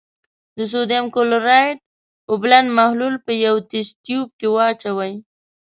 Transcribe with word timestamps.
د 0.57 0.59
سوډیم 0.71 1.05
کلورایډ 1.15 1.77
اوبلن 2.31 2.65
محلول 2.77 3.15
په 3.25 3.31
یوه 3.45 3.61
تست 3.69 3.93
تیوب 4.05 4.29
کې 4.39 4.47
واچوئ. 4.55 5.13